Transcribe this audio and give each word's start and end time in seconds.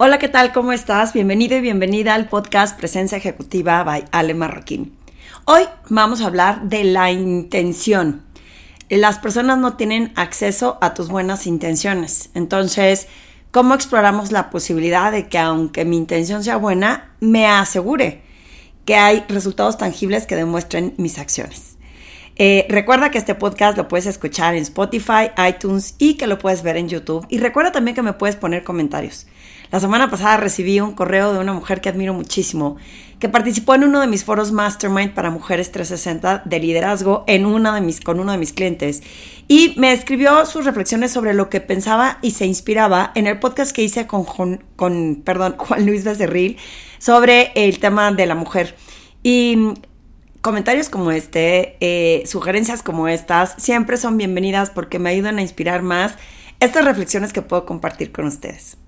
Hola, 0.00 0.20
¿qué 0.20 0.28
tal? 0.28 0.52
¿Cómo 0.52 0.70
estás? 0.70 1.12
Bienvenido 1.12 1.56
y 1.56 1.60
bienvenida 1.60 2.14
al 2.14 2.28
podcast 2.28 2.78
Presencia 2.78 3.18
Ejecutiva 3.18 3.82
by 3.82 4.04
Ale 4.12 4.32
Marroquín. 4.32 4.96
Hoy 5.44 5.62
vamos 5.88 6.20
a 6.20 6.26
hablar 6.26 6.62
de 6.68 6.84
la 6.84 7.10
intención. 7.10 8.22
Las 8.90 9.18
personas 9.18 9.58
no 9.58 9.74
tienen 9.74 10.12
acceso 10.14 10.78
a 10.82 10.94
tus 10.94 11.08
buenas 11.08 11.48
intenciones. 11.48 12.30
Entonces, 12.34 13.08
¿cómo 13.50 13.74
exploramos 13.74 14.30
la 14.30 14.50
posibilidad 14.50 15.10
de 15.10 15.26
que 15.26 15.38
aunque 15.38 15.84
mi 15.84 15.96
intención 15.96 16.44
sea 16.44 16.58
buena, 16.58 17.12
me 17.18 17.48
asegure 17.48 18.22
que 18.84 18.94
hay 18.94 19.24
resultados 19.28 19.78
tangibles 19.78 20.28
que 20.28 20.36
demuestren 20.36 20.94
mis 20.96 21.18
acciones? 21.18 21.76
Eh, 22.36 22.66
recuerda 22.68 23.10
que 23.10 23.18
este 23.18 23.34
podcast 23.34 23.76
lo 23.76 23.88
puedes 23.88 24.06
escuchar 24.06 24.54
en 24.54 24.62
Spotify, 24.62 25.32
iTunes 25.48 25.96
y 25.98 26.14
que 26.14 26.28
lo 26.28 26.38
puedes 26.38 26.62
ver 26.62 26.76
en 26.76 26.88
YouTube. 26.88 27.26
Y 27.28 27.38
recuerda 27.38 27.72
también 27.72 27.96
que 27.96 28.02
me 28.02 28.12
puedes 28.12 28.36
poner 28.36 28.62
comentarios. 28.62 29.26
La 29.70 29.80
semana 29.80 30.10
pasada 30.10 30.38
recibí 30.38 30.80
un 30.80 30.94
correo 30.94 31.34
de 31.34 31.40
una 31.40 31.52
mujer 31.52 31.82
que 31.82 31.90
admiro 31.90 32.14
muchísimo, 32.14 32.78
que 33.18 33.28
participó 33.28 33.74
en 33.74 33.84
uno 33.84 34.00
de 34.00 34.06
mis 34.06 34.24
foros 34.24 34.50
Mastermind 34.50 35.12
para 35.12 35.30
Mujeres 35.30 35.70
360 35.72 36.42
de 36.46 36.58
liderazgo 36.58 37.24
en 37.26 37.44
una 37.44 37.74
de 37.74 37.82
mis, 37.82 38.00
con 38.00 38.18
uno 38.18 38.32
de 38.32 38.38
mis 38.38 38.54
clientes. 38.54 39.02
Y 39.46 39.74
me 39.76 39.92
escribió 39.92 40.46
sus 40.46 40.64
reflexiones 40.64 41.10
sobre 41.10 41.34
lo 41.34 41.50
que 41.50 41.60
pensaba 41.60 42.18
y 42.22 42.30
se 42.30 42.46
inspiraba 42.46 43.12
en 43.14 43.26
el 43.26 43.38
podcast 43.40 43.72
que 43.72 43.82
hice 43.82 44.06
con, 44.06 44.24
con 44.76 45.22
perdón, 45.22 45.56
Juan 45.58 45.84
Luis 45.84 46.02
Becerril 46.02 46.56
sobre 46.98 47.52
el 47.54 47.78
tema 47.78 48.10
de 48.10 48.24
la 48.24 48.34
mujer. 48.34 48.74
Y 49.22 49.74
comentarios 50.40 50.88
como 50.88 51.10
este, 51.10 51.76
eh, 51.80 52.22
sugerencias 52.24 52.82
como 52.82 53.06
estas, 53.06 53.54
siempre 53.58 53.98
son 53.98 54.16
bienvenidas 54.16 54.70
porque 54.70 54.98
me 54.98 55.10
ayudan 55.10 55.36
a 55.36 55.42
inspirar 55.42 55.82
más 55.82 56.14
estas 56.58 56.86
reflexiones 56.86 57.34
que 57.34 57.42
puedo 57.42 57.66
compartir 57.66 58.12
con 58.12 58.24
ustedes. 58.24 58.78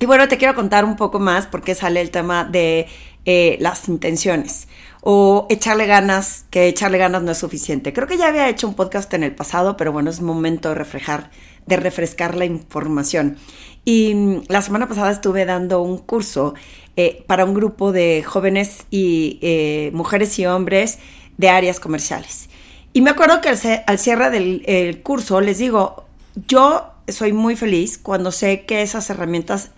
Y 0.00 0.06
bueno, 0.06 0.28
te 0.28 0.38
quiero 0.38 0.54
contar 0.54 0.84
un 0.84 0.96
poco 0.96 1.18
más 1.18 1.46
porque 1.46 1.74
sale 1.74 2.00
el 2.00 2.10
tema 2.10 2.44
de 2.44 2.86
eh, 3.24 3.56
las 3.60 3.88
intenciones 3.88 4.68
o 5.02 5.46
echarle 5.50 5.86
ganas, 5.86 6.44
que 6.50 6.68
echarle 6.68 6.98
ganas 6.98 7.22
no 7.22 7.32
es 7.32 7.38
suficiente. 7.38 7.92
Creo 7.92 8.06
que 8.06 8.16
ya 8.16 8.28
había 8.28 8.48
hecho 8.48 8.68
un 8.68 8.74
podcast 8.74 9.12
en 9.14 9.24
el 9.24 9.34
pasado, 9.34 9.76
pero 9.76 9.92
bueno, 9.92 10.10
es 10.10 10.20
momento 10.20 10.68
de 10.68 10.76
reflejar, 10.76 11.30
de 11.66 11.76
refrescar 11.76 12.36
la 12.36 12.44
información. 12.44 13.36
Y 13.84 14.14
mm, 14.14 14.42
la 14.48 14.62
semana 14.62 14.88
pasada 14.88 15.10
estuve 15.10 15.44
dando 15.44 15.82
un 15.82 15.98
curso 15.98 16.54
eh, 16.96 17.24
para 17.26 17.44
un 17.44 17.54
grupo 17.54 17.90
de 17.90 18.22
jóvenes 18.24 18.86
y 18.90 19.38
eh, 19.42 19.90
mujeres 19.94 20.38
y 20.38 20.46
hombres 20.46 21.00
de 21.38 21.48
áreas 21.48 21.80
comerciales. 21.80 22.50
Y 22.92 23.02
me 23.02 23.10
acuerdo 23.10 23.40
que 23.40 23.48
al, 23.48 23.98
cierre 23.98 24.30
del 24.30 25.02
curso 25.02 25.40
les 25.40 25.58
digo, 25.58 26.04
yo 26.46 26.92
soy 27.08 27.32
muy 27.32 27.56
feliz 27.56 27.98
cuando 27.98 28.32
sé 28.32 28.64
que 28.64 28.82
esas 28.82 29.10
herramientas 29.10 29.70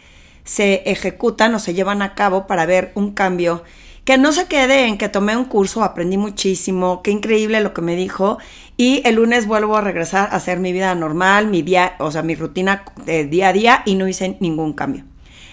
se 0.51 0.83
ejecutan 0.87 1.55
o 1.55 1.61
se 1.61 1.75
llevan 1.75 2.03
a 2.03 2.17
cabo 2.17 2.48
para 2.48 2.67
ver 2.67 2.91
un 2.97 3.12
cambio. 3.12 3.62
Que 4.05 4.19
no 4.19 4.33
se 4.33 4.47
quede 4.47 4.87
en 4.89 4.98
que 4.98 5.09
tomé 5.09 5.37
un 5.37 5.45
curso, 5.45 5.84
aprendí 5.84 6.17
muchísimo, 6.17 7.03
qué 7.05 7.12
increíble 7.12 7.61
lo 7.61 7.73
que 7.73 7.83
me 7.83 7.95
dijo 7.95 8.39
y 8.77 9.01
el 9.05 9.15
lunes 9.15 9.47
vuelvo 9.47 9.77
a 9.77 9.81
regresar 9.81 10.29
a 10.33 10.37
hacer 10.37 10.59
mi 10.59 10.73
vida 10.73 10.92
normal, 10.97 11.47
mi 11.47 11.62
día, 11.62 11.95
o 12.01 12.11
sea, 12.11 12.23
mi 12.23 12.34
rutina 12.34 12.84
de 13.07 13.27
día 13.27 13.51
a 13.51 13.53
día 13.53 13.83
y 13.87 13.95
no 13.95 14.09
hice 14.09 14.39
ningún 14.41 14.73
cambio. 14.73 15.05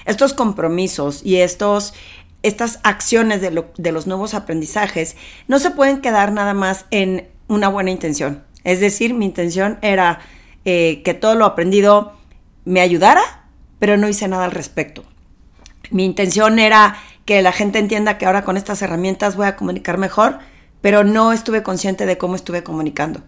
Estos 0.06 0.34
compromisos 0.34 1.22
y 1.24 1.36
estos 1.38 1.94
estas 2.42 2.80
acciones 2.82 3.40
de, 3.42 3.92
los 3.92 4.08
nuevos 4.08 4.34
aprendizajes 4.34 5.16
no 5.48 5.60
se 5.60 5.70
pueden 5.70 6.02
quedar 6.02 6.32
nada 6.32 6.56
más 6.56 6.86
en 6.90 7.28
una 7.48 7.68
buena 7.68 7.92
intención. 7.92 8.44
Es 8.64 8.80
decir, 8.80 9.14
mi 9.14 9.26
intención 9.26 9.78
era 9.84 10.22
eh, 10.66 11.04
que 11.06 11.14
todo 11.14 11.36
lo 11.36 11.46
aprendido 11.46 12.14
me 12.66 12.82
ayudara 12.82 13.47
pero 13.80 13.98
no 13.98 14.08
hice 14.08 14.28
nada 14.28 14.46
al 14.46 14.52
respecto. 14.52 15.04
Mi 15.92 16.06
intención 16.06 16.60
era 16.60 16.98
que 17.26 17.42
la 17.42 17.52
gente 17.52 17.80
entienda 17.80 18.18
que 18.18 18.26
ahora 18.26 18.44
con 18.44 18.58
estas 18.58 18.82
herramientas 18.82 19.36
voy 19.36 19.48
a 19.48 19.56
comunicar 19.56 19.98
mejor, 19.98 20.40
pero 20.82 21.04
no 21.04 21.34
estuve 21.34 21.64
consciente 21.64 22.06
de 22.06 22.18
cómo 22.18 22.36
estuve 22.36 22.64
comunicando. 22.64 23.22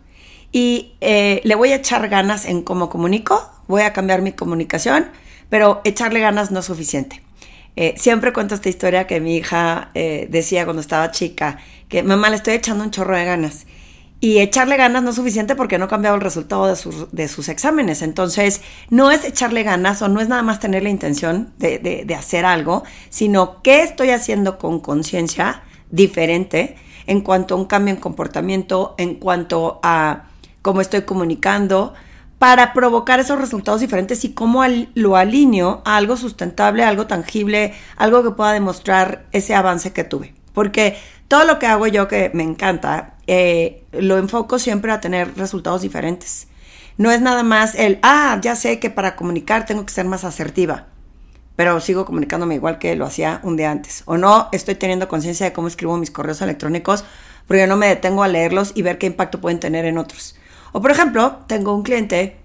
Y 0.51 0.93
eh, 1.01 1.41
le 1.43 1.55
voy 1.55 1.71
a 1.71 1.75
echar 1.75 2.07
ganas 2.09 2.45
en 2.45 2.63
cómo 2.63 2.89
comunico, 2.89 3.51
voy 3.67 3.83
a 3.83 3.93
cambiar 3.93 4.21
mi 4.21 4.31
comunicación, 4.31 5.07
pero 5.49 5.81
echarle 5.83 6.19
ganas 6.19 6.51
no 6.51 6.59
es 6.59 6.65
suficiente. 6.65 7.21
Eh, 7.75 7.93
siempre 7.97 8.33
cuento 8.33 8.55
esta 8.55 8.69
historia 8.69 9.07
que 9.07 9.19
mi 9.19 9.37
hija 9.37 9.91
eh, 9.93 10.27
decía 10.29 10.65
cuando 10.65 10.81
estaba 10.81 11.11
chica, 11.11 11.59
que 11.87 12.03
mamá 12.03 12.29
le 12.29 12.35
estoy 12.35 12.55
echando 12.55 12.83
un 12.83 12.91
chorro 12.91 13.15
de 13.15 13.25
ganas 13.25 13.65
y 14.21 14.39
echarle 14.39 14.75
ganas 14.75 15.01
no 15.01 15.11
es 15.11 15.15
suficiente 15.15 15.55
porque 15.55 15.77
no 15.77 15.85
ha 15.85 15.87
cambiado 15.87 16.15
el 16.15 16.21
resultado 16.21 16.67
de 16.67 16.75
sus, 16.75 17.11
de 17.11 17.27
sus, 17.27 17.47
exámenes. 17.47 18.01
Entonces, 18.01 18.61
no 18.89 19.11
es 19.11 19.23
echarle 19.23 19.63
ganas 19.63 20.01
o 20.01 20.09
no 20.09 20.19
es 20.19 20.27
nada 20.27 20.41
más 20.43 20.59
tener 20.59 20.83
la 20.83 20.89
intención 20.89 21.53
de, 21.57 21.79
de, 21.79 22.15
hacer 22.15 22.45
algo, 22.45 22.83
sino 23.09 23.61
qué 23.61 23.81
estoy 23.81 24.09
haciendo 24.09 24.57
con 24.57 24.79
conciencia 24.81 25.63
diferente 25.89 26.75
en 27.07 27.21
cuanto 27.21 27.55
a 27.55 27.57
un 27.57 27.65
cambio 27.65 27.93
en 27.93 27.99
comportamiento, 27.99 28.93
en 28.97 29.15
cuanto 29.15 29.79
a 29.83 30.25
cómo 30.61 30.81
estoy 30.81 31.03
comunicando, 31.03 31.93
para 32.39 32.73
provocar 32.73 33.19
esos 33.19 33.39
resultados 33.39 33.81
diferentes 33.81 34.23
y 34.25 34.33
cómo 34.33 34.63
lo 34.95 35.15
alineo 35.15 35.81
a 35.85 35.97
algo 35.97 36.17
sustentable, 36.17 36.83
algo 36.83 37.07
tangible, 37.07 37.73
algo 37.97 38.23
que 38.23 38.31
pueda 38.31 38.53
demostrar 38.53 39.25
ese 39.31 39.55
avance 39.55 39.91
que 39.91 40.03
tuve. 40.03 40.38
Porque 40.53 40.97
todo 41.27 41.45
lo 41.45 41.59
que 41.59 41.67
hago 41.67 41.87
yo 41.87 42.07
que 42.07 42.31
me 42.33 42.43
encanta, 42.43 43.13
eh, 43.27 43.83
lo 43.91 44.17
enfoco 44.17 44.59
siempre 44.59 44.91
a 44.91 44.99
tener 44.99 45.37
resultados 45.37 45.81
diferentes. 45.81 46.47
No 46.97 47.11
es 47.11 47.21
nada 47.21 47.43
más 47.43 47.75
el, 47.75 47.99
ah, 48.01 48.39
ya 48.41 48.55
sé 48.55 48.79
que 48.79 48.89
para 48.89 49.15
comunicar 49.15 49.65
tengo 49.65 49.85
que 49.85 49.93
ser 49.93 50.05
más 50.05 50.25
asertiva, 50.25 50.87
pero 51.55 51.79
sigo 51.79 52.03
comunicándome 52.03 52.55
igual 52.55 52.79
que 52.79 52.95
lo 52.95 53.05
hacía 53.05 53.39
un 53.43 53.55
día 53.55 53.71
antes. 53.71 54.03
O 54.05 54.17
no, 54.17 54.49
estoy 54.51 54.75
teniendo 54.75 55.07
conciencia 55.07 55.45
de 55.45 55.53
cómo 55.53 55.67
escribo 55.67 55.95
mis 55.97 56.11
correos 56.11 56.41
electrónicos, 56.41 57.05
porque 57.47 57.67
no 57.67 57.77
me 57.77 57.87
detengo 57.87 58.23
a 58.23 58.27
leerlos 58.27 58.71
y 58.75 58.81
ver 58.81 58.97
qué 58.97 59.05
impacto 59.05 59.39
pueden 59.39 59.59
tener 59.59 59.85
en 59.85 59.97
otros. 59.97 60.35
O 60.71 60.81
por 60.81 60.91
ejemplo, 60.91 61.39
tengo 61.47 61.73
un 61.73 61.83
cliente 61.83 62.37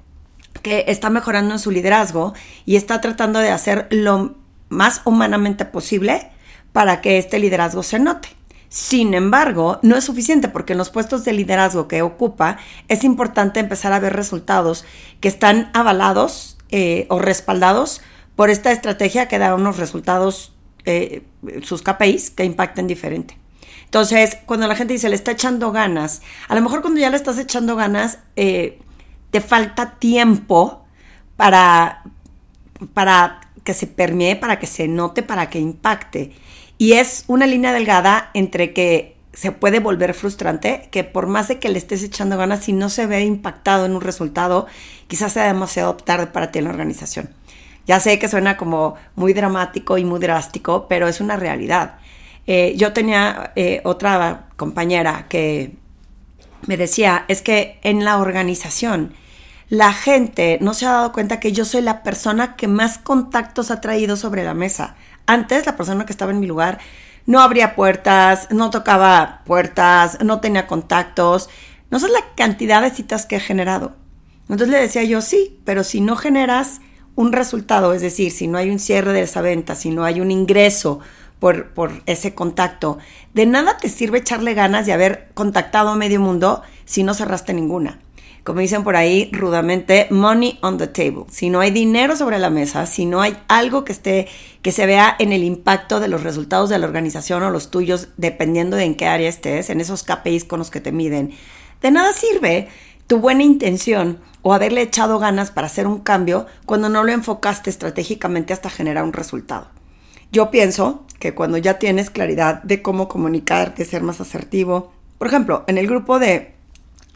que 0.63 0.85
está 0.89 1.11
mejorando 1.11 1.55
en 1.55 1.59
su 1.59 1.71
liderazgo 1.71 2.35
y 2.65 2.77
está 2.77 3.01
tratando 3.01 3.39
de 3.39 3.51
hacer 3.51 3.89
lo 3.91 4.37
más 4.69 5.03
humanamente 5.05 5.65
posible 5.65 6.31
para 6.75 7.01
que 7.01 7.19
este 7.19 7.39
liderazgo 7.39 7.85
se 7.85 8.01
note. 8.01 8.29
Sin 8.69 9.15
embargo, 9.15 9.79
no 9.83 9.97
es 9.97 10.03
suficiente 10.03 10.49
porque 10.49 10.73
en 10.73 10.79
los 10.79 10.91
puestos 10.91 11.25
de 11.25 11.33
liderazgo 11.33 11.87
que 11.87 12.03
ocupa 12.03 12.59
es 12.89 13.05
importante 13.05 13.61
empezar 13.61 13.93
a 13.93 14.01
ver 14.01 14.13
resultados 14.13 14.85
que 15.21 15.29
están 15.29 15.71
avalados 15.73 16.59
eh, 16.71 17.07
o 17.11 17.21
respaldados 17.21 18.03
por 18.35 18.51
esta 18.51 18.73
estrategia 18.73 19.29
que 19.29 19.39
da 19.39 19.55
unos 19.55 19.77
resultados, 19.77 20.53
eh, 20.85 21.23
sus 21.63 21.83
KPIs, 21.83 22.31
que 22.31 22.43
impacten 22.45 22.89
diferente. 22.89 23.39
Entonces, 23.85 24.39
cuando 24.45 24.67
la 24.67 24.75
gente 24.75 24.95
dice 24.95 25.09
le 25.09 25.15
está 25.15 25.31
echando 25.31 25.71
ganas, 25.71 26.23
a 26.49 26.57
lo 26.57 26.61
mejor 26.61 26.83
cuando 26.83 26.99
ya 26.99 27.11
le 27.11 27.17
estás 27.17 27.39
echando 27.39 27.77
ganas, 27.77 28.19
eh, 28.35 28.81
te 29.31 29.41
falta 29.41 29.95
tiempo 30.01 30.85
para, 31.37 32.03
para 32.95 33.44
que 33.65 33.75
se 33.75 33.87
permee, 33.87 34.37
para 34.37 34.59
que 34.59 34.67
se 34.67 34.87
note, 34.87 35.23
para 35.23 35.51
que 35.51 35.59
impacte. 35.59 36.33
Y 36.79 36.93
es 36.93 37.25
una 37.27 37.47
línea 37.47 37.73
delgada 37.73 38.31
entre 38.35 38.73
que 38.73 39.17
se 39.33 39.51
puede 39.51 39.81
volver 39.81 40.15
frustrante, 40.15 40.89
que 40.91 41.03
por 41.03 41.27
más 41.27 41.49
de 41.49 41.59
que 41.59 41.69
le 41.69 41.79
estés 41.79 42.03
echando 42.03 42.37
ganas, 42.37 42.65
si 42.65 42.73
no 42.73 42.89
se 42.89 43.07
ve 43.07 43.25
impactado 43.25 43.85
en 43.87 43.95
un 43.95 44.01
resultado, 44.01 44.67
quizás 45.09 45.33
sea 45.33 45.45
demasiado 45.45 45.97
tarde 45.97 46.29
para 46.29 46.53
ti 46.53 46.61
en 46.61 46.67
la 46.67 46.71
organización. 46.71 47.31
Ya 47.87 48.01
sé 48.01 48.19
que 48.19 48.29
suena 48.29 48.57
como 48.57 48.95
muy 49.17 49.33
dramático 49.33 49.99
y 49.99 50.05
muy 50.05 50.21
drástico, 50.21 50.87
pero 50.89 51.09
es 51.09 51.21
una 51.21 51.37
realidad. 51.37 51.99
Eh, 52.47 52.75
yo 52.77 52.93
tenía 52.93 53.53
eh, 53.57 53.81
otra 53.85 54.47
compañera 54.57 55.27
que 55.29 55.73
me 56.67 56.77
decía, 56.77 57.25
es 57.29 57.43
que 57.43 57.79
en 57.83 58.05
la 58.05 58.19
organización 58.19 59.15
la 59.69 59.93
gente 59.93 60.59
no 60.61 60.75
se 60.75 60.87
ha 60.87 60.93
dado 60.93 61.13
cuenta 61.13 61.41
que 61.41 61.53
yo 61.53 61.65
soy 61.65 61.83
la 61.83 62.03
persona 62.03 62.57
que 62.57 62.69
más 62.69 62.99
contactos 62.99 63.71
ha 63.71 63.81
traído 63.81 64.17
sobre 64.17 64.45
la 64.45 64.55
mesa. 64.55 64.97
Antes 65.27 65.67
la 65.67 65.77
persona 65.77 66.05
que 66.05 66.13
estaba 66.13 66.33
en 66.33 66.41
mi 66.41 66.47
lugar 66.47 66.79
no 67.27 67.41
abría 67.41 67.75
puertas, 67.75 68.49
no 68.51 68.69
tocaba 68.71 69.43
puertas, 69.47 70.19
no 70.23 70.41
tenía 70.41 70.67
contactos. 70.67 71.49
No 71.91 71.99
sé 71.99 72.09
la 72.09 72.35
cantidad 72.37 72.83
de 72.83 72.91
citas 72.91 73.25
que 73.25 73.37
he 73.37 73.41
generado. 73.41 73.97
Entonces 74.43 74.69
le 74.69 74.81
decía 74.81 75.05
yo, 75.05 75.23
sí, 75.23 75.59
pero 75.65 75.85
si 75.85 76.03
no 76.03 76.17
generas 76.17 76.83
un 77.15 77.33
resultado, 77.33 77.95
es 77.95 78.03
decir, 78.03 78.31
si 78.31 78.47
no 78.47 78.59
hay 78.59 78.69
un 78.69 78.79
cierre 78.79 79.13
de 79.15 79.23
esa 79.23 79.41
venta, 79.41 79.75
si 79.75 79.91
no 79.91 80.05
hay 80.05 80.21
un 80.21 80.31
ingreso 80.31 81.01
por, 81.39 81.73
por 81.73 82.03
ese 82.05 82.35
contacto, 82.35 82.99
de 83.33 83.47
nada 83.47 83.79
te 83.79 83.89
sirve 83.89 84.19
echarle 84.19 84.53
ganas 84.53 84.85
de 84.85 84.93
haber 84.93 85.31
contactado 85.33 85.91
a 85.91 85.97
medio 85.97 86.21
mundo 86.21 86.63
si 86.85 87.03
no 87.03 87.15
cerraste 87.15 87.55
ninguna 87.55 88.01
como 88.45 88.61
dicen 88.61 88.85
por 88.85 88.95
ahí 88.95 89.31
rudamente, 89.33 90.07
money 90.11 90.59
on 90.61 90.77
the 90.77 90.87
table. 90.87 91.25
Si 91.31 91.49
no 91.49 91.61
hay 91.61 91.71
dinero 91.71 92.15
sobre 92.15 92.39
la 92.39 92.51
mesa, 92.51 92.85
si 92.85 93.07
no 93.07 93.23
hay 93.23 93.39
algo 93.49 93.85
que 93.85 93.93
esté, 93.93 94.29
que 94.61 94.71
se 94.71 94.85
vea 94.85 95.17
en 95.19 95.33
el 95.33 95.43
impacto 95.43 95.99
de 95.99 96.09
los 96.09 96.23
resultados 96.23 96.69
de 96.69 96.79
la 96.79 96.87
organización 96.87 97.43
o 97.43 97.51
los 97.51 97.71
tuyos, 97.71 98.09
dependiendo 98.19 98.77
de 98.77 98.85
en 98.85 98.97
qué 98.97 99.07
área 99.07 99.31
estés, 99.31 99.71
en 99.71 99.81
esos 99.81 100.03
KPIs 100.03 100.45
con 100.45 100.59
los 100.59 100.71
que 100.71 100.83
te 100.83 100.93
miden, 100.93 101.33
de 101.81 101.91
nada 101.91 102.13
sirve 102.13 102.69
tu 103.07 103.19
buena 103.19 103.43
intención 103.43 104.19
o 104.43 104.53
haberle 104.53 104.83
echado 104.83 105.19
ganas 105.19 105.51
para 105.51 105.69
hacer 105.69 105.87
un 105.87 106.01
cambio 106.01 106.47
cuando 106.67 106.91
no 106.91 107.03
lo 107.03 107.13
enfocaste 107.13 107.71
estratégicamente 107.71 108.53
hasta 108.53 108.69
generar 108.69 109.05
un 109.05 109.15
resultado. 109.15 109.69
Yo 110.33 110.51
pienso 110.51 111.07
que 111.19 111.35
cuando 111.35 111.57
ya 111.57 111.79
tienes 111.79 112.11
claridad 112.11 112.63
de 112.63 112.83
cómo 112.83 113.09
comunicar, 113.09 113.75
de 113.75 113.87
ser 113.87 114.03
más 114.03 114.21
asertivo, 114.21 114.93
por 115.17 115.29
ejemplo, 115.29 115.65
en 115.67 115.79
el 115.79 115.87
grupo 115.87 116.19
de 116.19 116.53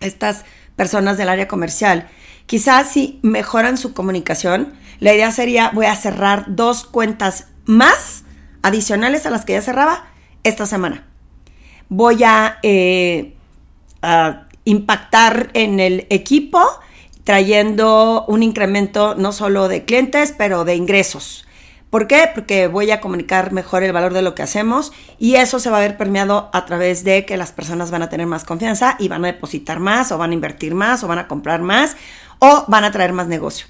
estas 0.01 0.45
personas 0.79 1.19
del 1.19 1.29
área 1.29 1.49
comercial, 1.49 2.09
quizás 2.47 2.91
si 2.91 3.19
mejoran 3.23 3.77
su 3.77 3.93
comunicación, 3.93 4.73
la 5.01 5.13
idea 5.13 5.31
sería 5.33 5.71
voy 5.75 5.87
a 5.87 5.97
cerrar 5.97 6.47
dos 6.49 6.85
cuentas 6.85 7.49
más 7.65 8.25
adicionales 8.63 9.27
a 9.27 9.31
las 9.31 9.45
que 9.45 9.55
ya 9.55 9.61
cerraba 9.61 10.07
esta 10.45 10.65
semana. 10.65 11.05
Voy 11.89 12.23
a, 12.23 12.59
eh, 12.63 13.35
a 14.03 14.47
impactar 14.65 15.51
en 15.55 15.81
el 15.81 16.07
equipo 16.11 16.63
trayendo 17.25 18.25
un 18.29 18.43
incremento 18.43 19.17
no 19.17 19.33
solo 19.33 19.67
de 19.67 19.85
clientes, 19.85 20.33
pero 20.39 20.65
de 20.65 20.77
ingresos. 20.77 21.48
¿Por 21.91 22.07
qué? 22.07 22.31
Porque 22.35 22.67
voy 22.67 22.91
a 22.91 23.01
comunicar 23.01 23.53
mejor 23.53 23.83
el 23.83 23.93
valor 23.93 24.13
de 24.13 24.21
lo 24.21 24.35
que 24.35 24.43
hacemos 24.43 24.93
y 25.19 25.37
eso 25.37 25.59
se 25.59 25.71
va 25.71 25.79
a 25.79 25.81
ver 25.81 25.97
permeado 25.97 26.51
a 26.53 26.67
través 26.67 27.03
de 27.03 27.25
que 27.25 27.39
las 27.39 27.53
personas 27.53 27.91
van 27.91 28.03
a 28.03 28.11
tener 28.11 28.27
más 28.27 28.45
confianza 28.45 28.97
y 28.99 29.09
van 29.09 29.25
a 29.25 29.29
depositar 29.29 29.81
más 29.81 30.13
o 30.13 30.19
van 30.19 30.33
a 30.33 30.35
invertir 30.35 30.75
más 30.75 31.03
o 31.03 31.09
van 31.09 31.19
a 31.19 31.29
comprar 31.29 31.63
más 31.63 31.97
o 32.41 32.67
van 32.69 32.85
a 32.85 32.93
traer 32.93 33.15
más 33.15 33.27
negocio. 33.27 33.67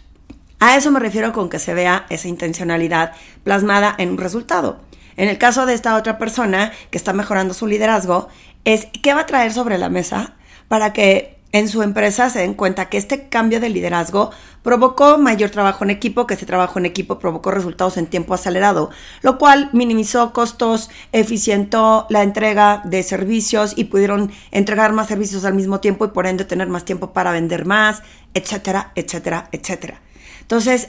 A 0.58 0.76
eso 0.76 0.90
me 0.90 0.98
refiero 0.98 1.32
con 1.32 1.48
que 1.48 1.60
se 1.60 1.74
vea 1.74 2.06
esa 2.10 2.26
intencionalidad 2.26 3.12
plasmada 3.44 3.94
en 3.98 4.10
un 4.10 4.18
resultado. 4.18 4.80
En 5.16 5.28
el 5.28 5.38
caso 5.38 5.66
de 5.66 5.74
esta 5.74 5.96
otra 5.96 6.18
persona 6.18 6.72
que 6.90 6.98
está 6.98 7.12
mejorando 7.12 7.54
su 7.54 7.68
liderazgo, 7.68 8.28
es 8.64 8.88
qué 9.02 9.14
va 9.14 9.20
a 9.20 9.26
traer 9.26 9.52
sobre 9.52 9.78
la 9.78 9.88
mesa 9.88 10.34
para 10.66 10.92
que 10.92 11.37
en 11.52 11.68
su 11.68 11.82
empresa 11.82 12.28
se 12.28 12.40
den 12.40 12.54
cuenta 12.54 12.90
que 12.90 12.98
este 12.98 13.28
cambio 13.28 13.58
de 13.58 13.70
liderazgo 13.70 14.30
provocó 14.62 15.16
mayor 15.16 15.48
trabajo 15.50 15.82
en 15.84 15.90
equipo, 15.90 16.26
que 16.26 16.34
ese 16.34 16.44
trabajo 16.44 16.78
en 16.78 16.84
equipo 16.84 17.18
provocó 17.18 17.50
resultados 17.50 17.96
en 17.96 18.06
tiempo 18.06 18.34
acelerado, 18.34 18.90
lo 19.22 19.38
cual 19.38 19.70
minimizó 19.72 20.34
costos, 20.34 20.90
eficientó 21.12 22.06
la 22.10 22.22
entrega 22.22 22.82
de 22.84 23.02
servicios 23.02 23.72
y 23.76 23.84
pudieron 23.84 24.30
entregar 24.50 24.92
más 24.92 25.08
servicios 25.08 25.46
al 25.46 25.54
mismo 25.54 25.80
tiempo 25.80 26.04
y 26.04 26.08
por 26.08 26.26
ende 26.26 26.44
tener 26.44 26.68
más 26.68 26.84
tiempo 26.84 27.12
para 27.14 27.32
vender 27.32 27.64
más, 27.64 28.02
etcétera, 28.34 28.92
etcétera, 28.94 29.48
etcétera. 29.52 30.02
Entonces, 30.42 30.88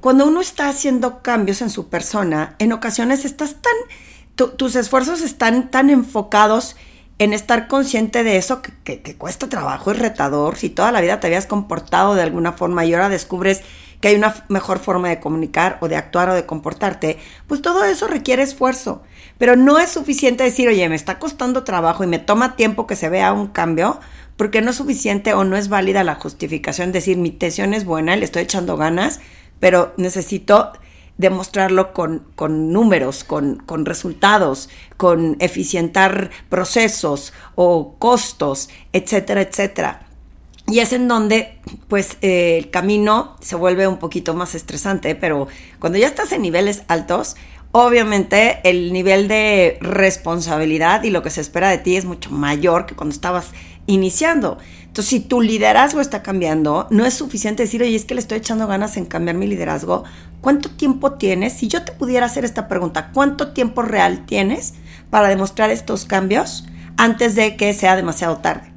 cuando 0.00 0.26
uno 0.26 0.40
está 0.40 0.68
haciendo 0.68 1.20
cambios 1.20 1.62
en 1.62 1.70
su 1.70 1.88
persona, 1.88 2.54
en 2.60 2.72
ocasiones 2.72 3.24
estás 3.24 3.56
tan, 3.56 4.46
tus 4.56 4.76
esfuerzos 4.76 5.20
están 5.20 5.70
tan 5.70 5.90
enfocados 5.90 6.76
en 7.18 7.32
estar 7.32 7.66
consciente 7.66 8.22
de 8.24 8.36
eso 8.36 8.60
que, 8.60 9.16
cuesta 9.16 9.48
trabajo, 9.48 9.90
es 9.90 9.98
retador. 9.98 10.56
Si 10.56 10.68
toda 10.68 10.92
la 10.92 11.00
vida 11.00 11.18
te 11.18 11.26
habías 11.26 11.46
comportado 11.46 12.14
de 12.14 12.22
alguna 12.22 12.52
forma 12.52 12.84
y 12.84 12.92
ahora 12.92 13.08
descubres 13.08 13.62
que 14.00 14.08
hay 14.08 14.14
una 14.16 14.34
mejor 14.48 14.78
forma 14.78 15.08
de 15.08 15.20
comunicar 15.20 15.78
o 15.80 15.88
de 15.88 15.96
actuar 15.96 16.28
o 16.28 16.34
de 16.34 16.44
comportarte, 16.44 17.18
pues 17.46 17.62
todo 17.62 17.84
eso 17.84 18.06
requiere 18.06 18.42
esfuerzo. 18.42 19.02
Pero 19.38 19.56
no 19.56 19.78
es 19.78 19.88
suficiente 19.88 20.44
decir, 20.44 20.68
oye, 20.68 20.88
me 20.90 20.94
está 20.94 21.18
costando 21.18 21.64
trabajo 21.64 22.04
y 22.04 22.06
me 22.06 22.18
toma 22.18 22.56
tiempo 22.56 22.86
que 22.86 22.96
se 22.96 23.08
vea 23.08 23.32
un 23.32 23.46
cambio, 23.46 23.98
porque 24.36 24.60
no 24.60 24.70
es 24.70 24.76
suficiente 24.76 25.32
o 25.32 25.44
no 25.44 25.56
es 25.56 25.68
válida 25.68 26.04
la 26.04 26.16
justificación, 26.16 26.92
decir, 26.92 27.16
mi 27.16 27.30
tensión 27.30 27.72
es 27.72 27.86
buena, 27.86 28.16
le 28.16 28.26
estoy 28.26 28.42
echando 28.42 28.76
ganas, 28.76 29.20
pero 29.60 29.94
necesito 29.96 30.72
demostrarlo 31.18 31.92
con, 31.92 32.26
con 32.34 32.72
números, 32.72 33.24
con, 33.24 33.56
con, 33.56 33.86
resultados, 33.86 34.68
con 34.96 35.36
eficientar 35.40 36.30
procesos 36.48 37.32
o 37.54 37.94
costos, 37.98 38.68
etcétera, 38.92 39.42
etcétera. 39.42 40.06
Y 40.68 40.80
es 40.80 40.92
en 40.92 41.06
donde, 41.06 41.58
pues, 41.88 42.18
eh, 42.22 42.58
el 42.58 42.70
camino 42.70 43.36
se 43.40 43.54
vuelve 43.54 43.86
un 43.86 43.98
poquito 43.98 44.34
más 44.34 44.54
estresante, 44.54 45.14
pero 45.14 45.46
cuando 45.78 45.98
ya 45.98 46.08
estás 46.08 46.32
en 46.32 46.42
niveles 46.42 46.82
altos, 46.88 47.36
obviamente 47.70 48.60
el 48.64 48.92
nivel 48.92 49.28
de 49.28 49.78
responsabilidad 49.80 51.04
y 51.04 51.10
lo 51.10 51.22
que 51.22 51.30
se 51.30 51.40
espera 51.40 51.68
de 51.68 51.78
ti 51.78 51.96
es 51.96 52.04
mucho 52.04 52.30
mayor 52.30 52.86
que 52.86 52.96
cuando 52.96 53.14
estabas 53.14 53.52
iniciando. 53.86 54.58
Entonces, 54.96 55.10
si 55.10 55.20
tu 55.20 55.42
liderazgo 55.42 56.00
está 56.00 56.22
cambiando, 56.22 56.86
no 56.88 57.04
es 57.04 57.12
suficiente 57.12 57.64
decir, 57.64 57.82
oye, 57.82 57.94
es 57.94 58.06
que 58.06 58.14
le 58.14 58.20
estoy 58.20 58.38
echando 58.38 58.66
ganas 58.66 58.96
en 58.96 59.04
cambiar 59.04 59.36
mi 59.36 59.46
liderazgo. 59.46 60.04
¿Cuánto 60.40 60.70
tiempo 60.70 61.12
tienes? 61.12 61.52
Si 61.52 61.68
yo 61.68 61.84
te 61.84 61.92
pudiera 61.92 62.24
hacer 62.24 62.46
esta 62.46 62.66
pregunta, 62.66 63.10
¿cuánto 63.12 63.52
tiempo 63.52 63.82
real 63.82 64.24
tienes 64.24 64.72
para 65.10 65.28
demostrar 65.28 65.68
estos 65.68 66.06
cambios 66.06 66.66
antes 66.96 67.34
de 67.34 67.56
que 67.58 67.74
sea 67.74 67.94
demasiado 67.94 68.38
tarde? 68.38 68.72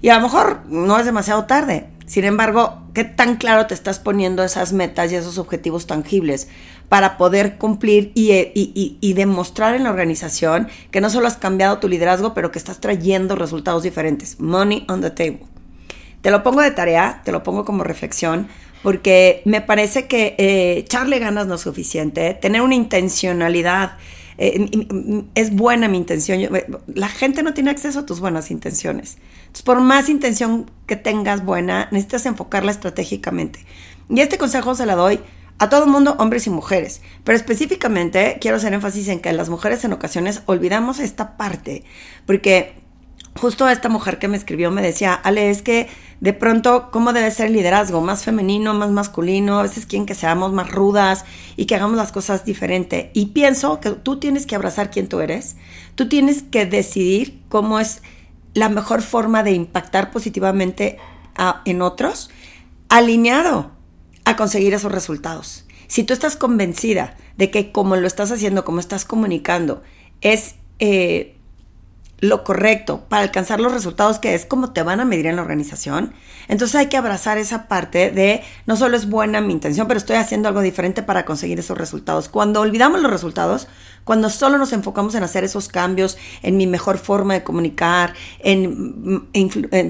Y 0.00 0.08
a 0.08 0.16
lo 0.16 0.22
mejor 0.22 0.62
no 0.70 0.98
es 0.98 1.04
demasiado 1.04 1.44
tarde. 1.44 1.90
Sin 2.06 2.24
embargo, 2.24 2.84
¿qué 2.94 3.04
tan 3.04 3.36
claro 3.36 3.66
te 3.66 3.74
estás 3.74 3.98
poniendo 3.98 4.42
esas 4.44 4.72
metas 4.72 5.12
y 5.12 5.16
esos 5.16 5.36
objetivos 5.36 5.86
tangibles 5.86 6.48
para 6.88 7.18
poder 7.18 7.58
cumplir 7.58 8.10
y, 8.14 8.32
y, 8.54 9.12
demostrar 9.12 9.74
en 9.74 9.84
la 9.84 9.90
organización 9.90 10.68
que 10.90 11.02
no 11.02 11.10
solo 11.10 11.26
has 11.26 11.36
cambiado 11.36 11.76
tu 11.76 11.90
liderazgo, 11.90 12.32
pero 12.32 12.52
que 12.52 12.58
estás 12.58 12.80
trayendo 12.80 13.36
resultados 13.36 13.82
diferentes? 13.82 14.40
Money 14.40 14.86
on 14.88 15.02
the 15.02 15.10
table. 15.10 15.57
Te 16.22 16.30
lo 16.30 16.42
pongo 16.42 16.60
de 16.60 16.70
tarea, 16.70 17.22
te 17.24 17.32
lo 17.32 17.42
pongo 17.42 17.64
como 17.64 17.84
reflexión, 17.84 18.48
porque 18.82 19.42
me 19.44 19.60
parece 19.60 20.06
que 20.06 20.34
eh, 20.38 20.78
echarle 20.78 21.18
ganas 21.18 21.46
no 21.46 21.54
es 21.56 21.60
suficiente, 21.60 22.34
tener 22.34 22.62
una 22.62 22.74
intencionalidad. 22.74 23.96
Eh, 24.38 25.24
es 25.34 25.54
buena 25.54 25.88
mi 25.88 25.96
intención. 25.96 26.48
la 26.86 27.08
gente 27.08 27.42
no 27.42 27.54
tiene 27.54 27.70
acceso 27.70 28.00
a 28.00 28.06
tus 28.06 28.20
buenas 28.20 28.50
intenciones. 28.50 29.18
Entonces, 29.40 29.62
por 29.62 29.80
más 29.80 30.08
intención 30.08 30.70
que 30.86 30.96
tengas 30.96 31.44
buena, 31.44 31.88
necesitas 31.90 32.26
enfocarla 32.26 32.70
estratégicamente. 32.70 33.64
Y 34.08 34.20
este 34.20 34.38
consejo 34.38 34.74
se 34.74 34.86
la 34.86 34.94
doy 34.94 35.20
a 35.58 35.68
todo 35.68 35.84
el 35.84 35.90
mundo, 35.90 36.14
hombres 36.18 36.46
y 36.46 36.50
mujeres. 36.50 37.02
Pero 37.24 37.36
específicamente 37.36 38.38
quiero 38.40 38.56
hacer 38.56 38.72
énfasis 38.72 39.08
en 39.08 39.20
que 39.20 39.32
las 39.32 39.48
mujeres 39.48 39.84
en 39.84 39.92
ocasiones 39.92 40.42
olvidamos 40.46 41.00
esta 41.00 41.36
parte, 41.36 41.84
porque 42.26 42.74
justo 43.38 43.68
esta 43.68 43.88
mujer 43.88 44.18
que 44.18 44.28
me 44.28 44.36
escribió 44.36 44.70
me 44.70 44.82
decía, 44.82 45.14
Ale, 45.14 45.50
es 45.50 45.62
que 45.62 45.88
de 46.20 46.32
pronto, 46.32 46.90
¿cómo 46.90 47.12
debe 47.12 47.30
ser 47.30 47.46
el 47.46 47.52
liderazgo? 47.52 48.00
Más 48.00 48.24
femenino, 48.24 48.74
más 48.74 48.90
masculino, 48.90 49.58
a 49.58 49.62
veces 49.62 49.86
quieren 49.86 50.04
que 50.04 50.14
seamos 50.14 50.52
más 50.52 50.70
rudas 50.70 51.24
y 51.56 51.66
que 51.66 51.76
hagamos 51.76 51.96
las 51.96 52.12
cosas 52.12 52.44
diferente. 52.44 53.10
Y 53.14 53.26
pienso 53.26 53.80
que 53.80 53.90
tú 53.90 54.18
tienes 54.18 54.44
que 54.44 54.56
abrazar 54.56 54.90
quién 54.90 55.08
tú 55.08 55.20
eres, 55.20 55.56
tú 55.94 56.08
tienes 56.08 56.42
que 56.42 56.66
decidir 56.66 57.40
cómo 57.48 57.78
es 57.78 58.02
la 58.54 58.68
mejor 58.68 59.02
forma 59.02 59.42
de 59.42 59.52
impactar 59.52 60.10
positivamente 60.10 60.98
en 61.64 61.82
otros, 61.82 62.30
alineado 62.88 63.70
a 64.24 64.34
conseguir 64.34 64.74
esos 64.74 64.90
resultados. 64.90 65.66
Si 65.86 66.02
tú 66.02 66.12
estás 66.12 66.36
convencida 66.36 67.16
de 67.36 67.50
que 67.52 67.70
como 67.70 67.94
lo 67.94 68.08
estás 68.08 68.32
haciendo, 68.32 68.64
como 68.64 68.80
estás 68.80 69.04
comunicando, 69.04 69.82
es 70.20 70.56
eh, 70.80 71.37
lo 72.20 72.42
correcto 72.42 73.04
para 73.08 73.22
alcanzar 73.22 73.60
los 73.60 73.72
resultados 73.72 74.18
que 74.18 74.34
es 74.34 74.44
como 74.44 74.72
te 74.72 74.82
van 74.82 75.00
a 75.00 75.04
medir 75.04 75.26
en 75.26 75.36
la 75.36 75.42
organización. 75.42 76.12
Entonces 76.48 76.74
hay 76.74 76.86
que 76.86 76.96
abrazar 76.96 77.38
esa 77.38 77.68
parte 77.68 78.10
de 78.10 78.42
no 78.66 78.76
solo 78.76 78.96
es 78.96 79.08
buena 79.08 79.40
mi 79.40 79.52
intención, 79.52 79.86
pero 79.86 79.98
estoy 79.98 80.16
haciendo 80.16 80.48
algo 80.48 80.60
diferente 80.60 81.02
para 81.02 81.24
conseguir 81.24 81.58
esos 81.60 81.78
resultados. 81.78 82.28
Cuando 82.28 82.60
olvidamos 82.60 83.00
los 83.00 83.10
resultados, 83.10 83.68
cuando 84.02 84.30
solo 84.30 84.58
nos 84.58 84.72
enfocamos 84.72 85.14
en 85.14 85.22
hacer 85.22 85.44
esos 85.44 85.68
cambios, 85.68 86.18
en 86.42 86.56
mi 86.56 86.66
mejor 86.66 86.98
forma 86.98 87.34
de 87.34 87.44
comunicar, 87.44 88.14
en, 88.40 89.28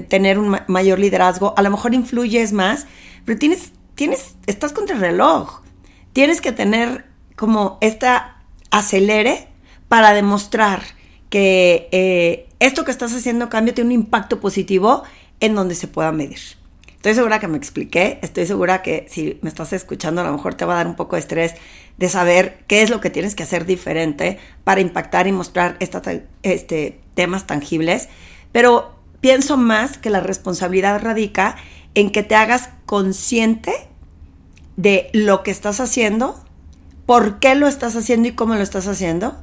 tener 0.07 0.37
un 0.37 0.59
mayor 0.67 0.99
liderazgo, 0.99 1.53
a 1.57 1.61
lo 1.63 1.71
mejor 1.71 1.95
influyes 1.95 2.53
más, 2.53 2.85
pero 3.25 3.39
tienes, 3.39 3.71
tienes, 3.95 4.35
estás 4.45 4.73
contra 4.73 4.95
el 4.95 5.01
reloj. 5.01 5.61
Tienes 6.13 6.41
que 6.41 6.51
tener 6.51 7.05
como 7.35 7.77
esta 7.81 8.43
acelere 8.69 9.47
para 9.87 10.13
demostrar 10.13 10.98
que 11.29 11.87
eh, 11.91 12.47
esto 12.59 12.85
que 12.85 12.91
estás 12.91 13.13
haciendo 13.13 13.49
cambio 13.49 13.73
tiene 13.73 13.89
un 13.89 14.01
impacto 14.01 14.39
positivo 14.39 15.03
en 15.39 15.55
donde 15.55 15.75
se 15.75 15.87
pueda 15.87 16.11
medir. 16.11 16.39
Estoy 16.99 17.13
segura 17.13 17.39
que 17.39 17.47
me 17.47 17.57
expliqué, 17.57 18.19
estoy 18.21 18.45
segura 18.45 18.81
que 18.81 19.05
si 19.09 19.39
me 19.41 19.47
estás 19.47 19.71
escuchando 19.71 20.19
a 20.19 20.25
lo 20.25 20.33
mejor 20.33 20.55
te 20.55 20.65
va 20.65 20.73
a 20.73 20.77
dar 20.77 20.87
un 20.87 20.95
poco 20.95 21.15
de 21.15 21.21
estrés 21.21 21.53
de 21.97 22.09
saber 22.09 22.63
qué 22.67 22.81
es 22.81 22.89
lo 22.89 22.99
que 22.99 23.09
tienes 23.09 23.35
que 23.35 23.43
hacer 23.43 23.65
diferente 23.65 24.37
para 24.65 24.81
impactar 24.81 25.25
y 25.25 25.31
mostrar 25.31 25.77
este, 25.79 26.99
temas 27.13 27.47
tangibles, 27.47 28.09
pero 28.51 28.99
pienso 29.21 29.55
más 29.55 29.97
que 29.97 30.09
la 30.09 30.19
responsabilidad 30.19 31.01
radica 31.01 31.55
en 31.95 32.09
que 32.09 32.23
te 32.23 32.35
hagas 32.35 32.69
consciente 32.85 33.73
de 34.75 35.09
lo 35.13 35.41
que 35.43 35.51
estás 35.51 35.79
haciendo, 35.79 36.43
por 37.05 37.39
qué 37.39 37.55
lo 37.55 37.67
estás 37.67 37.95
haciendo 37.95 38.27
y 38.27 38.33
cómo 38.33 38.55
lo 38.55 38.61
estás 38.61 38.87
haciendo, 38.87 39.37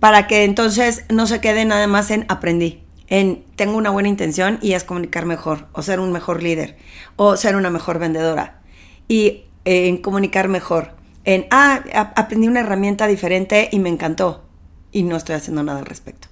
para 0.00 0.26
que 0.26 0.44
entonces 0.44 1.04
no 1.10 1.26
se 1.26 1.40
quede 1.40 1.66
nada 1.66 1.86
más 1.86 2.10
en 2.10 2.24
aprendí, 2.28 2.82
en 3.08 3.44
tengo 3.54 3.76
una 3.76 3.90
buena 3.90 4.08
intención 4.08 4.58
y 4.62 4.72
es 4.72 4.82
comunicar 4.82 5.26
mejor, 5.26 5.68
o 5.72 5.82
ser 5.82 6.00
un 6.00 6.10
mejor 6.10 6.42
líder, 6.42 6.76
o 7.16 7.36
ser 7.36 7.54
una 7.54 7.70
mejor 7.70 7.98
vendedora, 7.98 8.62
y 9.06 9.44
eh, 9.66 9.88
en 9.88 9.98
comunicar 9.98 10.48
mejor, 10.48 10.96
en, 11.24 11.46
ah, 11.50 11.84
aprendí 12.16 12.48
una 12.48 12.60
herramienta 12.60 13.06
diferente 13.06 13.68
y 13.70 13.78
me 13.78 13.90
encantó, 13.90 14.42
y 14.90 15.02
no 15.02 15.16
estoy 15.16 15.36
haciendo 15.36 15.62
nada 15.62 15.80
al 15.80 15.86
respecto. 15.86 16.28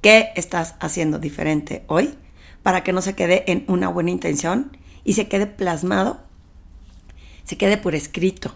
¿Qué 0.00 0.30
estás 0.34 0.74
haciendo 0.80 1.18
diferente 1.18 1.84
hoy 1.88 2.14
para 2.62 2.82
que 2.82 2.92
no 2.92 3.02
se 3.02 3.14
quede 3.14 3.44
en 3.50 3.64
una 3.68 3.88
buena 3.88 4.10
intención 4.10 4.76
y 5.04 5.12
se 5.12 5.28
quede 5.28 5.46
plasmado, 5.46 6.20
se 7.44 7.56
quede 7.56 7.76
por 7.76 7.94
escrito, 7.94 8.54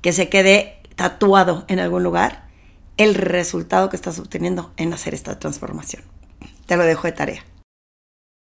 que 0.00 0.12
se 0.12 0.28
quede 0.28 0.78
tatuado 0.94 1.64
en 1.68 1.80
algún 1.80 2.02
lugar 2.02 2.51
el 2.96 3.14
resultado 3.14 3.88
que 3.88 3.96
estás 3.96 4.18
obteniendo 4.18 4.72
en 4.76 4.92
hacer 4.92 5.14
esta 5.14 5.38
transformación. 5.38 6.02
Te 6.66 6.76
lo 6.76 6.84
dejo 6.84 7.06
de 7.06 7.12
tarea. 7.12 7.44